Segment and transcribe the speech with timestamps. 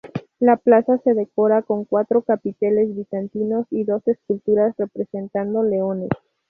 [0.39, 6.09] La plaza se decora con cuatro capiteles bizantinos y dos esculturas representando leones.